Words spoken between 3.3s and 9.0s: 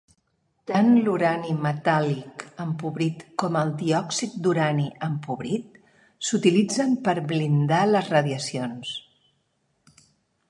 com el diòxid d'urani empobrit s'utilitzen per blindar les radiacions.